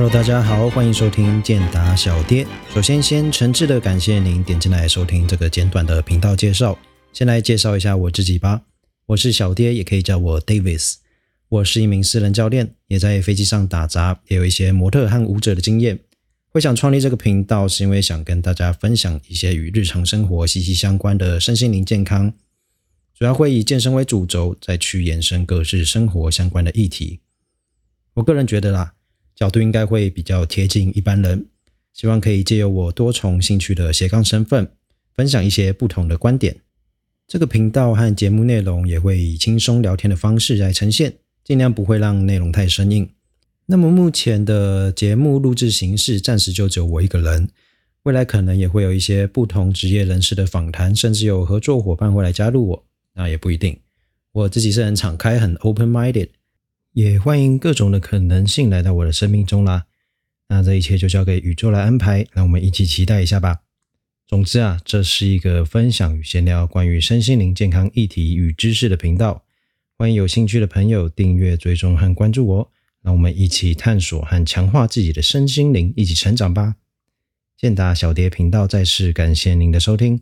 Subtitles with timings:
[0.00, 2.46] Hello，大家好，欢迎收听健达小爹。
[2.72, 6.78] 首先，先诚挚的感谢您点进来收听这个简短的频道介绍。
[7.12, 8.62] 先来介绍一下我自己吧，
[9.04, 10.94] 我是小爹，也可以叫我 Davis。
[11.50, 15.98] 我是一名私人教练，也在飞机上打杂，也有一些模特和舞者的经验。
[16.48, 22.32] 会想创立这个频道，是因为想跟大家分享一些与日常生活息息相关的身心灵健康，
[23.14, 27.20] 主要会以健身为主轴，再去延伸各式生活相关的议题。
[28.14, 28.94] 我个人觉得啦。
[29.40, 31.46] 角度应该会比较贴近一般人，
[31.94, 34.70] 希望可以借由我多重兴趣的斜杠身份，
[35.14, 36.54] 分享一些不同的观点。
[37.26, 43.08] 这个频道和节目内容也会以轻松聊天的方式来呈现，尽量不会让内容太生硬。
[43.64, 47.48] 那么目前的节目录制形式暂时就只有我一个人，
[48.02, 53.78] 未来可能也会有一些不同职业人士的访谈，甚至有合作伙伴会来加入我，那也不一定。
[54.32, 56.28] 我自己是很敞开、很 open-minded。
[56.92, 59.86] 也欢迎各种的可能性来到我的生命中啦。
[60.48, 63.60] 那这一切就交给宇宙来安排，让我们一起期待一下吧。
[64.26, 69.44] 总之啊，这是一个分享与闲聊关于身心灵健康议题与知识的频道。
[69.96, 76.74] 欢迎有兴趣的朋友订阅、追踪和关注我，让我们一起探索和强化自己的身心灵，一起成长吧。
[77.56, 80.20] 健达小蝶频道再次感谢您的收听，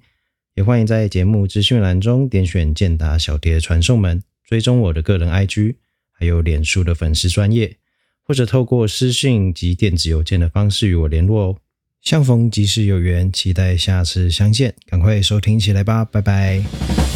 [0.55, 5.77] 也欢迎在节目资讯栏中点选健达小蝶传送门，追踪我的个人 IG。
[6.19, 7.77] 还有脸书的粉丝专业，
[8.25, 11.57] 或者透过私信及电子邮件的方式与我联络哦。
[12.03, 17.08] 相逢即是有缘，期待下次相见，赶快收听起来吧，拜拜。